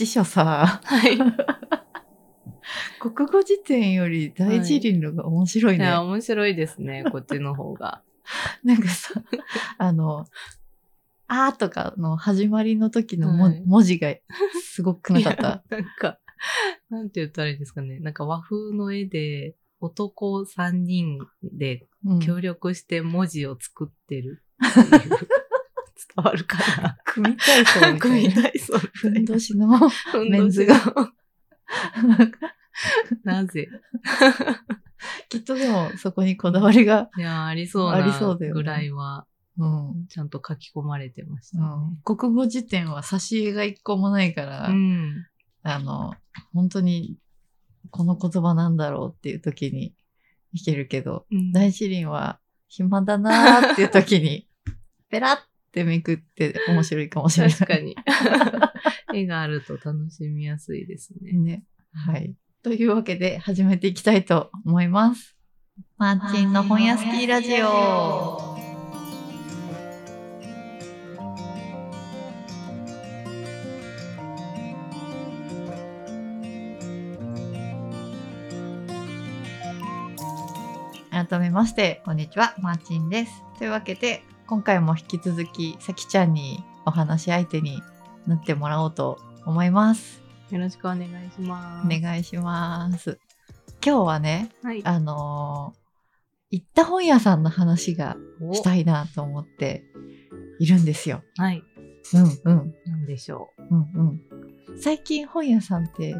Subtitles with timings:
[0.00, 1.18] 辞書さ、はい。
[3.00, 5.84] 国語辞典より大辞林のが面白いね。
[5.84, 8.02] いや、面白いですね、 こっちの方が。
[8.64, 9.22] なんかさ、
[9.76, 10.24] あの、
[11.26, 14.14] あーとかの始まりの時のも、はい文字が
[14.62, 15.42] すごくなかっいた。
[15.42, 16.18] やなんか、
[16.88, 17.98] なんて言ったらいいですかね。
[18.00, 25.18] なんか和風の絵で、男3人でうん協力して文字を作ってるっていう。
[26.14, 27.98] 伝わるかな 組体操みたいな。
[27.98, 29.32] 組体操ふんみたいな。
[29.32, 29.68] どしの
[30.28, 30.74] メンズが。
[33.24, 33.68] なぜ？
[35.28, 39.26] きっとでもそこにこだわりが、いや、ありそうありなそうだよねぐらいは、
[39.58, 40.06] うん。
[40.08, 41.64] ちゃんと書き込まれてましたね。
[41.64, 45.26] うん、国語辞典は挿絵が一個もないから、うん。
[45.62, 46.14] あの、
[46.52, 47.16] 本当に
[47.90, 49.94] この言葉なんだろうっていう時に
[50.52, 52.38] いけるけど、うん大辞林は
[52.68, 54.48] 暇だなーっていう時に、
[55.08, 57.56] ペラってめくって面白いかもしれない。
[57.56, 57.94] 確かに。
[59.14, 61.32] 絵があると楽しみやすいですね。
[61.32, 61.64] ね。
[61.92, 62.34] はい。
[62.62, 65.36] というわけで始めていきたいと思います。
[65.96, 68.58] マーチンの本屋スキーラジオ。
[81.10, 83.44] 改めまして、こんにちは、マーチンです。
[83.58, 87.80] というわけで、今回も引き続き、さきちゃんにお話し相手に
[88.26, 90.20] なってもらおうと思います。
[90.50, 91.86] よろしくお願いします。
[91.86, 93.20] お願いします。
[93.86, 94.84] 今日はね、はい。
[94.84, 95.80] あのー
[96.50, 99.84] 行った本屋さんの話がおしたいなと思って
[100.58, 101.22] いるんですよ。
[101.36, 101.62] はい。
[102.12, 102.74] うんうん。
[102.86, 104.80] なんでしょうんうん。
[104.80, 106.16] 最近本屋さんって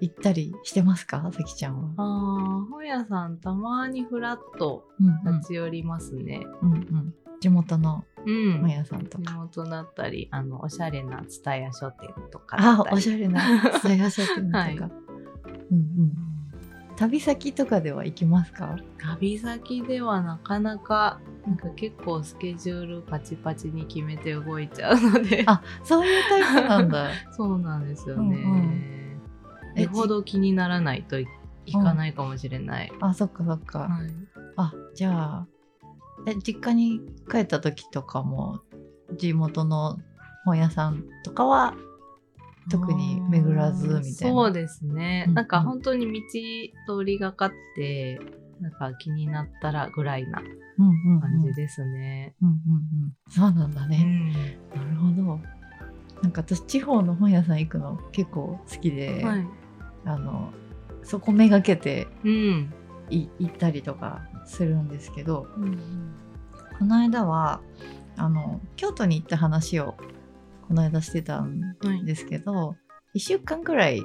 [0.00, 1.28] 行ったりしてますか？
[1.32, 1.94] さきちゃんはう。。
[1.96, 6.46] ああ、本屋さんたまにフラッとうんうん立ち寄りますね。
[6.62, 6.80] うんうん。
[6.80, 7.21] 地
[7.62, 8.60] 元のうん。
[8.60, 9.34] 本屋さんと地か。
[9.36, 12.56] 元だったり、あの、おしゃれな蔦屋書店とか。
[12.60, 13.40] あおしゃれな
[13.80, 14.58] 蔦屋書店とか。
[14.58, 14.88] はいうん
[15.70, 16.12] うん。
[16.96, 18.76] 旅先とかでは行きますか？
[18.98, 25.42] 旅先ではなかなか、なんか結構スケジュールパチパチに決めて動いちゃうので。
[25.46, 27.08] あ、そういうタイプなんだ。
[27.32, 28.36] そうなんですよね。
[28.36, 28.92] うんうん
[29.74, 31.26] えよほど気にならないとい
[31.64, 32.92] いかないかもしれない。
[33.00, 33.78] あ、そっかそっか。
[33.80, 33.88] はい
[34.56, 35.46] あ、じゃあ、
[36.26, 37.00] え、実家に
[37.30, 38.60] 帰った時とかも、
[39.16, 39.98] 地元の
[40.44, 41.74] 本屋さんとかは、
[42.70, 44.12] 特に巡らずみたいな。
[44.12, 45.24] そうですね。
[45.28, 46.06] うんなんか本当に
[46.86, 48.20] 道通りがかって、
[48.60, 52.34] なんか気になったらぐらいな感じですね。
[52.40, 52.56] うんうんう
[53.08, 53.12] ん。
[53.28, 54.04] そうなんだうね。
[54.04, 55.40] んなるほど。
[56.22, 59.46] なんか私、地方の本屋さん行くの結構好きで、はい。
[60.04, 60.52] あの、
[61.02, 62.72] そこめがけてうん。
[63.12, 65.78] い行ったりとかするんですけど、うん
[66.78, 67.60] この間は、
[68.16, 69.94] あの、京都に行った話を、
[70.66, 72.04] この間してたんはい。
[72.04, 72.76] ですけど
[73.14, 74.02] 1週間くらい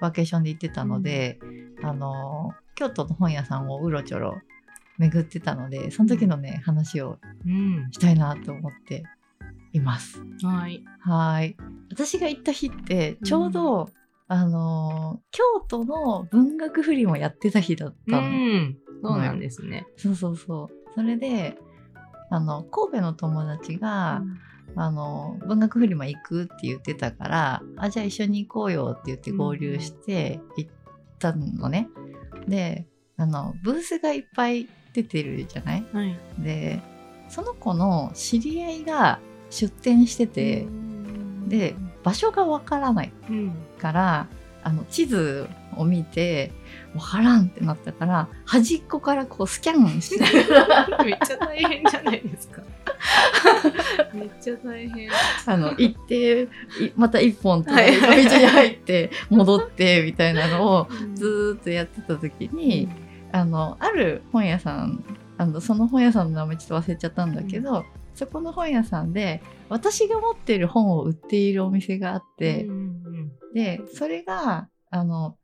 [0.00, 1.38] バケーションで行ってたので、
[1.82, 4.38] あの京都の本屋さんをうろちょろ
[4.98, 7.88] 巡ってたのでその時のね話をうん。
[7.92, 9.04] したいなと思って
[9.72, 10.22] います。
[10.42, 10.84] はい。
[11.00, 11.56] はーい
[11.90, 13.88] 私が行った日ってちょうど、
[14.28, 18.22] あの京都の文学フリもやってた日だっうたの。
[18.22, 18.76] ん。
[19.02, 19.86] そうなんですね。
[19.96, 21.56] そうそうそうそれで
[22.30, 24.22] あの神戸の友達が、
[24.74, 30.70] あの文学フリマ行くって言ってたからあじゃあ一緒に行こうよって言って合流して行っ
[31.18, 31.88] たのね。
[32.48, 35.86] であのブースがいっぱい出てるじゃない？
[35.92, 36.18] はい。
[36.40, 36.82] で
[37.28, 39.20] その子の知り合いが
[39.50, 40.66] 出店してて、
[41.46, 41.76] で
[42.06, 43.52] 場所がわからないうん。
[43.80, 44.28] から
[44.62, 46.52] あの地図を見て
[46.94, 52.62] わからんってなったから端っこからこうスキャンしながらめっちゃ大変じゃないですか。
[54.14, 55.08] めっちゃ大変。
[55.46, 56.48] あの行ってい
[56.96, 62.88] また一本はい隣の道に入って戻ってみたいなのをずーっとやってた時に、
[63.32, 65.04] あのある本屋さん
[65.38, 67.84] あのその本屋さんの名前ちょっと忘れちゃったんだけど、
[68.16, 73.02] そこの本屋さんで私が持ってる本を売っているお店があって、うん
[73.54, 75.38] でそれがあの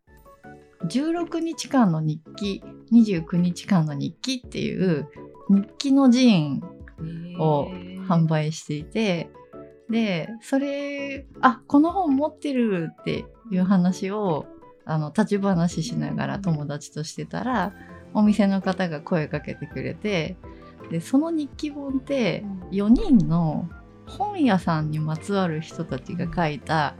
[0.85, 2.62] 16日間の日記
[2.93, 5.08] 29日間の日記っていう
[5.49, 6.62] 日記の寺院
[6.99, 7.69] うんを
[8.06, 9.31] 販売していて
[9.88, 14.46] でそれあこの本持ってるっていう話を
[14.85, 17.73] あの立ち話しながら友達としてたら
[18.14, 20.37] お店の方が声かけてくれて
[20.90, 23.69] でその日記本って4人の
[24.06, 26.96] 本屋さんにまつわる人たちが書いた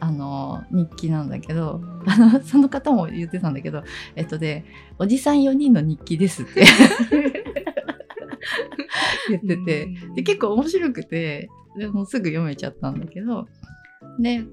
[0.00, 3.84] あの日記なんだけどあの その方も言ってたんだけど
[4.16, 4.64] えっとで
[4.98, 6.64] おじさん4人の日記ですって
[9.28, 13.46] 言っててで結構面白くてでもうすぐ読めちゃったんだけど
[14.18, 14.44] で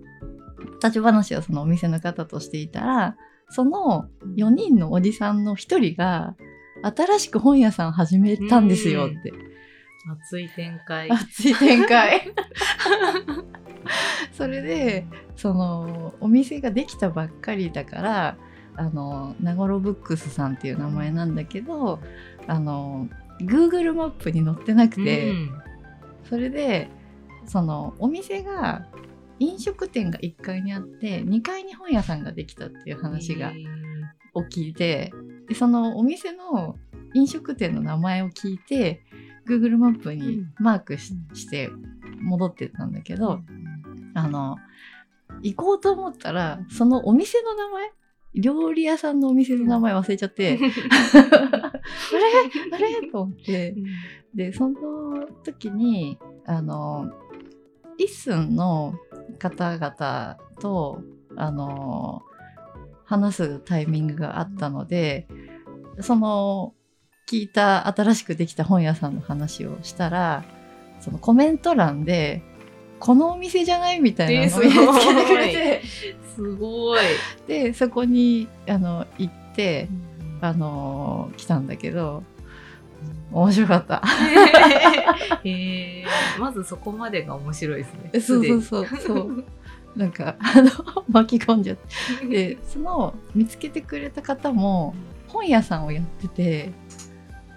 [0.83, 3.17] 立ち話をそのお店の方としていたら
[3.49, 6.35] その4人のおじさんの1人が
[6.95, 9.33] 新しく本屋さん始めたんですよって。
[10.09, 11.11] 熱い展開。
[11.11, 12.33] 熱い展開
[14.31, 15.05] それで
[15.35, 18.37] そのお店ができたばっかりだから
[18.75, 21.99] あの名頃ブックスさんっていう名前なんだけど
[22.45, 23.09] あの
[23.41, 25.51] Google マップに載ってなくて、うん
[26.29, 26.89] それで
[27.45, 28.85] そのお店が
[29.39, 33.53] 飲食店が1階にあって2階に本屋さんができたっていう話がへ
[34.49, 35.13] 起きて
[35.47, 36.75] でそのお店の
[37.13, 39.01] 飲食店の名前を聞いて
[39.47, 41.69] Google マップにマークし,、して
[42.21, 43.41] 戻ってったんだけーど、
[44.13, 44.57] あの
[45.41, 47.91] 行こうと思ったらそのお店の名前
[48.35, 50.67] 料理屋さんのお店の名前忘れちゃって、 あれ？
[52.71, 53.09] あれ？
[53.09, 53.75] と思って。
[54.35, 54.75] でその
[55.43, 57.09] 時にあの
[57.97, 58.93] 一寸の
[59.39, 61.01] 方々と
[61.35, 62.21] あの
[63.07, 65.27] 話すタイミングがあったので
[66.01, 66.73] その
[67.29, 70.43] 聞いた新しくできた本屋さんの話をしたら
[70.99, 72.41] そのコメント欄で
[72.99, 75.81] 「このお店じゃない?」みたいなのを見つけてくれて
[76.35, 76.99] すごい。
[77.47, 79.89] でそこにあの行って
[80.41, 82.23] あの来たんだけど
[83.31, 84.01] 面白かった。
[85.43, 86.05] へえ
[86.39, 88.09] まずそこまでが面白いですね。
[88.13, 89.45] えそうそうそうそう。
[89.97, 90.69] なんかあの
[91.09, 91.77] 巻き込んじゃっ
[92.21, 92.27] て。
[92.27, 94.95] でその見つけてくれた方も
[95.27, 96.71] 本屋さんをやってて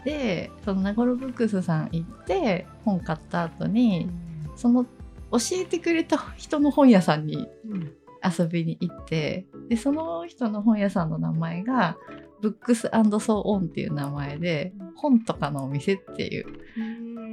[0.04, 4.08] でその名頃ブックスさん行って本買った後に
[4.56, 7.92] その教えてくれた人の本屋さんにうん
[8.22, 11.96] 遊びに行ってでその人の本屋さんの名前が
[12.40, 16.46] ブックスソーオンっていう名前で本とかのお店っていう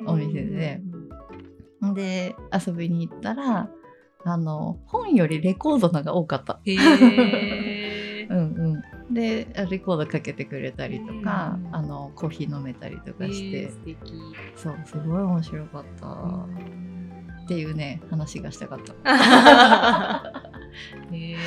[0.07, 0.81] お店で
[1.94, 3.69] で遊びに行ったら
[4.29, 6.59] あの本よりレコードのが多かった。
[6.68, 8.33] う。
[8.35, 13.71] んうん、でレコードかけてくれたりとか、うんあのコーヒー飲めたりとかして。
[14.56, 16.07] そうすごい面白かった、
[17.44, 18.94] っていうね話がしたかった。
[21.09, 21.38] ね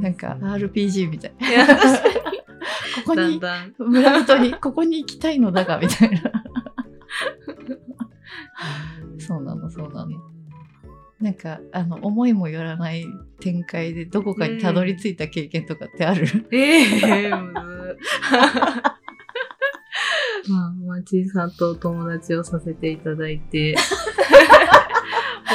[0.00, 1.32] なんか RPG みたい。
[1.40, 2.02] いや確か
[3.06, 3.40] ここに。
[3.78, 6.32] 村人にここに行きたいのだがみたいな。
[9.18, 10.37] そ うなのそうなの。
[11.20, 13.04] なんかあの思いもよらない
[13.40, 17.98] 展開でどこかにたどり着いた経験とかってある、ええむず。
[20.48, 23.76] まあ、まちさんとお友達をさせていただいて、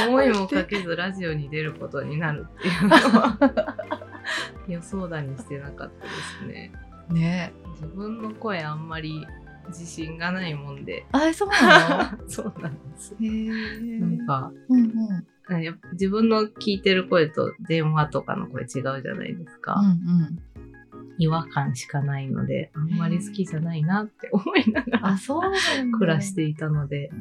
[0.08, 3.38] 思いもかけずラジオに出ることになるっていうのは。
[4.68, 6.12] 予想だにしてなかったで
[6.42, 6.72] すね。
[7.10, 7.54] ね。
[7.74, 9.26] 自分の声あんまり
[9.68, 11.06] 自信がないもんで。
[11.12, 13.16] あそうな そうなんです。
[13.20, 15.26] のへえなんか、うんうん
[15.92, 19.76] 自分の聞いてる声と電話とかの声違うじゃないですか。
[19.76, 19.92] うんう
[20.24, 20.40] ん
[21.20, 27.12] 違和感しかないので、あんまり好きじゃないなって思いながらあそうなんだ暮らしていたので、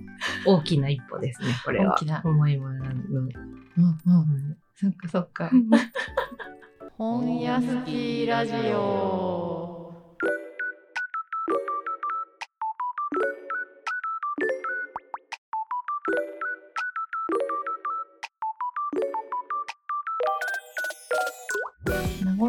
[0.47, 1.95] 大きな一歩ですね、これは。
[1.97, 3.05] 大きな思いもよらぬ。
[3.11, 5.51] うんうんそっかそっか
[6.99, 9.52] 本屋好きラジオ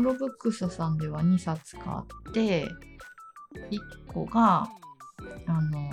[0.04, 1.86] 名頃ブックスさんでは2冊買
[2.30, 4.68] って1個が
[5.48, 5.90] あの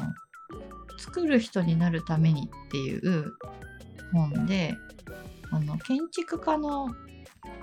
[0.98, 3.32] 作る人になるためにっていう
[4.12, 4.76] 本で
[5.52, 6.88] あの建築家の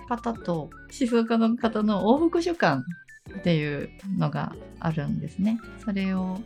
[0.07, 2.83] 方と思想家の方の往復書簡
[3.37, 5.59] っていうのがあるんですね。
[5.83, 6.39] それを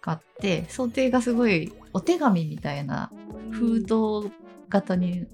[0.00, 3.10] 買って想定がすごいお手紙みたいな
[3.50, 4.32] 封筒
[4.68, 5.26] 型に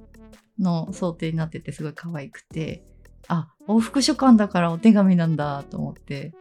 [0.59, 2.83] の想定になっててすごい可愛くて
[3.27, 6.33] あ往復書簡だからお手紙なんだと思って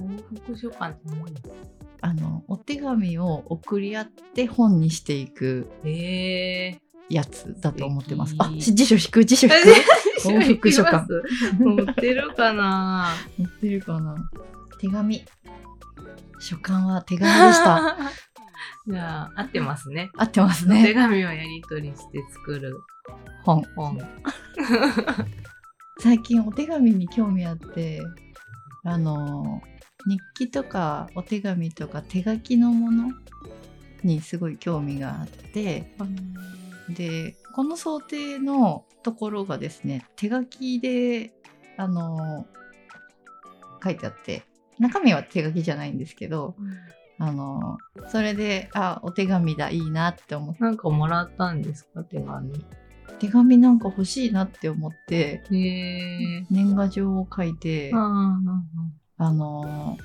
[0.00, 1.54] 往復書簡って何ですか
[2.02, 5.68] あのお手紙を送り合って本にしていく
[7.10, 8.34] やつだと思ってます。
[8.36, 9.24] 素あ敵辞書引く？
[9.24, 9.56] 辞書引く
[10.28, 11.06] 往復書簡
[11.58, 13.08] 持ってるかな？
[13.36, 14.14] 載ってるかな？
[14.80, 15.22] 手紙
[16.38, 17.96] 書簡は手紙でした。
[18.88, 20.10] じゃあ、合ってますね。
[20.16, 20.94] 合ってますお手ね。
[20.94, 22.74] 紙をやり取りして作る
[23.44, 23.62] 本。
[23.76, 23.98] 本。
[26.00, 28.00] 最近お手紙に興味あって、
[28.84, 29.60] あの、
[30.06, 33.10] 日記とかお手紙とか手書きのもの
[34.02, 35.92] にすごい興味があって、
[36.88, 41.34] で、この想定のところがですね、手書きで、
[41.76, 42.46] あの、
[43.84, 44.44] 書いてあって、
[44.78, 46.54] 中身は手書きじゃないんですけど、
[47.18, 47.76] あの、
[48.08, 52.64] それで、あ、お手紙だ、いいなって思って、なんかもらったんですか手紙。
[53.20, 55.42] 手紙なんか欲しいなって思って。
[55.50, 58.38] 年賀状を書いてあ
[59.18, 59.98] あの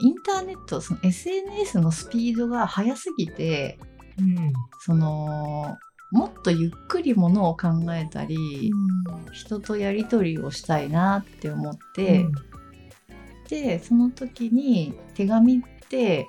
[0.00, 3.78] インターネットその SNS のスピードが速すぎて
[4.18, 4.52] うん。
[4.80, 5.76] その
[6.12, 8.70] もっとゆっくりものを考えたり、
[9.32, 12.26] 人とやり取りをしたいなって思って、
[13.48, 16.28] でその時に手紙って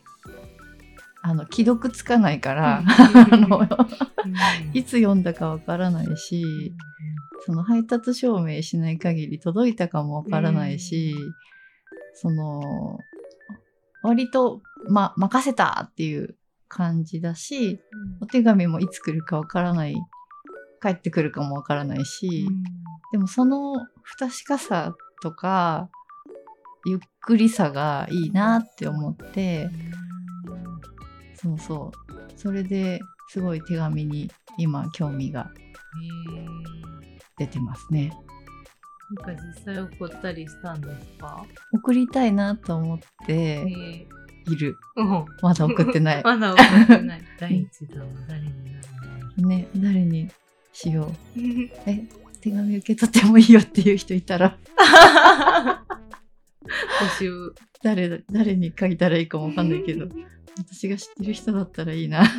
[1.30, 3.68] あの既読つかないから、あの
[4.74, 6.74] いつ読んだかわからないし
[7.46, 11.14] その配達証明しない限り届いたかもわからないし、
[12.14, 12.98] その
[14.04, 16.38] 割と、ま、任せたっていう
[16.70, 17.82] 感じだし
[18.22, 19.96] お手紙もいつ来るかわからない
[20.82, 22.48] 帰ってくるかもわからないし、
[23.12, 25.90] でもその不確かさとか
[26.86, 29.70] ゆっくりさがいいなって思って
[31.42, 32.38] そうそう。
[32.38, 35.52] それですごい手紙に今興味が
[37.38, 38.12] 出てますね。
[39.26, 41.46] なんか実際送ったりしたんですか？
[41.74, 44.08] 送りたいなと思ってえ
[44.48, 44.78] いる。
[44.96, 45.26] うん。
[45.42, 46.24] まだ送ってない。
[46.26, 47.22] まだ送ってない。
[47.40, 48.48] 第一弾は誰に
[49.38, 50.30] なね誰に
[50.74, 51.40] しよう。
[51.86, 52.04] え
[52.42, 54.58] 手紙受け取ってもいいよっていう人いたら。
[56.66, 57.54] 募集。
[57.84, 60.08] 誰誰に書いたらいいかもわかんないけど
[60.60, 62.24] 私が知ってる人だったらいいな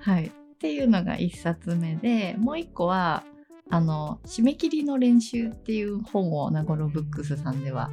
[0.00, 0.26] はい。
[0.26, 3.24] っていうのが1冊目で、もう1個は、
[3.70, 7.90] あの、締め切りの練習っていう本を名頃ブックスさんでは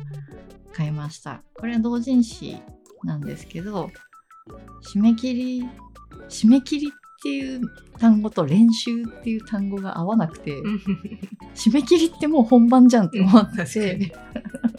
[0.74, 1.44] 買いました。
[1.56, 2.58] これは同人誌
[3.04, 3.92] なんですけど、
[4.94, 5.70] 締め切り、
[6.30, 7.62] 締め切りっていう
[8.00, 10.56] 単語と練習っていう単語が合わなくて、
[11.56, 14.12] 締め切りってもう本番じゃんって思っ確かてに、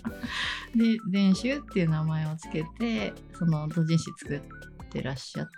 [0.76, 5.48] で練習っていう名前をつけてその同人誌作ってらっしゃっ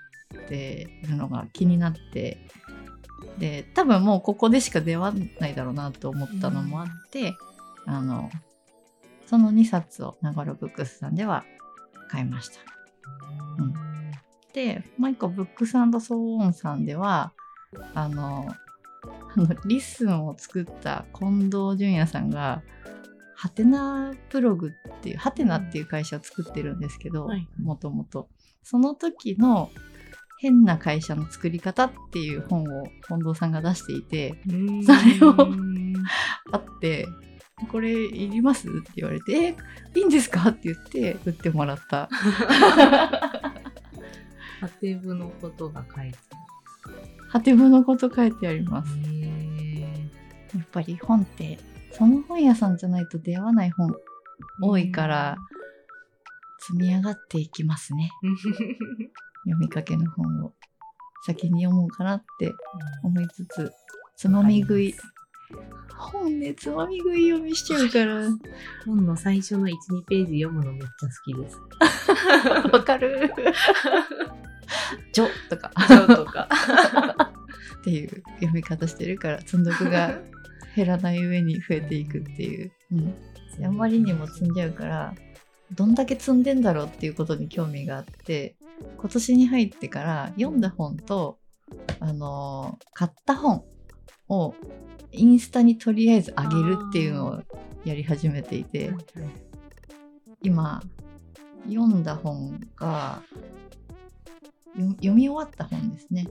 [0.49, 2.39] てるのが気になって
[3.39, 7.35] で多分もうここでしか出会わないだろうなと思ったのもあって、
[7.87, 8.31] あの
[9.27, 11.45] その2冊を名頃ブックスさんでは
[12.09, 12.61] 買いました。
[13.59, 13.89] うん
[14.53, 17.33] でもう一個ブックスソーンさんでは
[17.95, 18.49] あの
[19.37, 22.63] あのリッスンを作った近藤淳也さんが
[23.41, 27.49] ハテナブログっていうハテナっていう会社を作ってるんですけどはい。
[27.63, 28.29] もともと。
[28.65, 29.71] その時の
[30.41, 35.35] 変な会社の作り方っていう本を近藤さんが出していてうんそれを
[36.51, 37.07] あって
[37.71, 39.57] これいりますって言われて「え
[39.95, 42.09] いいんですか?」って言って売ってもらった。
[44.61, 46.19] ハテブのことが書いて
[47.29, 48.99] ハテブのこと書いてあります。
[48.99, 51.61] やっぱり本って
[51.99, 53.93] その本屋さんじゃないと出会わない本
[54.63, 55.37] 多いから
[56.61, 58.11] 積み上がっていきますね。
[59.45, 60.53] 読みかけの本を
[61.25, 62.53] 先に読もうかなって
[63.03, 63.73] 思いつつ
[64.17, 64.95] つまみ食い。
[65.97, 68.29] 本ねつまみ食い読みしちゃうから。
[68.87, 71.59] 本の最初の1、2ページ読むのめっちゃ好きです。
[72.73, 73.33] わかる。
[75.13, 75.73] ジョとか。
[75.89, 76.49] そうとか。
[77.79, 80.21] っていう読み方してるから積んどくが
[80.79, 85.15] 減らない上に増えていくっていう、うん、あまりにも積んじゃうから
[85.73, 88.55] どんだけ積んでんだろうっていうことに興味があって
[88.97, 91.39] 今年に入ってから読んだ本と、
[91.99, 93.65] あのー買った本
[94.29, 94.55] を
[95.11, 97.43] インスタにとりあえず上げるっていうのを
[97.85, 98.93] やり始めていて
[100.43, 100.81] 今
[101.67, 103.23] 読んだ本が
[104.77, 106.29] よ読み終わった本ですね。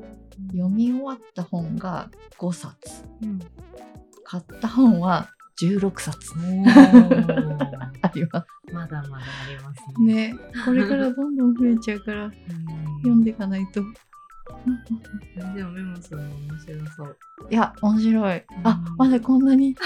[0.52, 3.04] 読み終わった本が5冊。
[3.22, 3.40] うん
[4.30, 5.30] 買った本は
[5.62, 6.34] 16冊。
[8.02, 10.34] ありままだまだありますすね。
[10.34, 10.36] ね。
[10.66, 12.30] これからどんどん増えちゃうから
[13.04, 13.82] 読んでいかないと。
[13.82, 15.56] うん。
[15.56, 17.18] でもメモするの面白そう。
[17.50, 18.44] いや面白い。
[18.64, 18.96] あうん。
[18.98, 19.76] まだこんなに？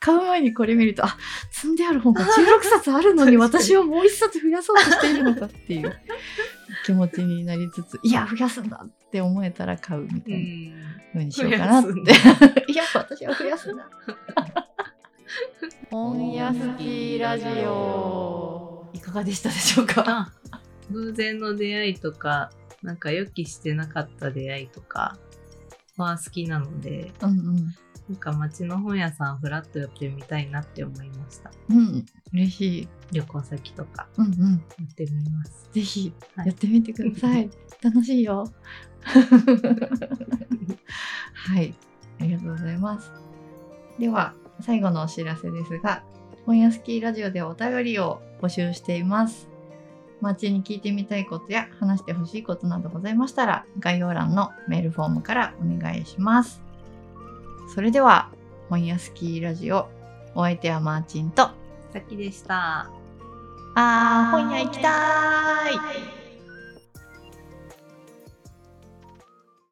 [0.00, 1.16] 買う前にこれ見るとあ
[1.50, 2.28] 積んである本が16
[2.62, 5.92] 冊あるのに 私はもう1冊増やそうとしているのかっていう
[6.86, 12.48] 気持ちになりつついや増やすんだって思えたら買うみたいな風にしようかなって増やすん。
[12.70, 13.90] いや、私は増やすな。
[15.90, 18.88] 本屋好きラジオ。
[18.92, 20.04] いかがでしたでしょうか？
[20.06, 20.32] あ
[20.92, 22.50] 偶然の出会いとか、
[22.84, 25.18] なんか予期してなかった出会いとか
[25.96, 27.74] は好きなので、うんうん。
[28.08, 31.50] なんか街の本屋さんフラッと寄ってみたいなって思いました。
[31.68, 32.88] うん、嬉しい。
[33.12, 34.32] 旅行先とかうんうん。
[34.32, 35.68] やってみます。
[35.72, 37.50] ぜひはいやってみてください。
[37.82, 38.52] 楽しいよ。
[41.34, 41.74] はい、
[42.20, 43.12] ありがとうございます。
[43.98, 46.02] では、最後のお知らせですが、
[46.44, 49.48] 本屋スキーラジオではお便りを募集しています。
[50.20, 56.65] マーチンに聞いてみたいことや話してほしいことなどございましたら概要欄のメールフォームからお願いします。
[57.76, 58.30] それでは
[58.70, 59.86] 本屋スキーラジオ
[60.34, 61.50] お相手はマーチンと
[61.92, 62.90] さきでした。
[63.74, 66.15] あー本屋行きたーい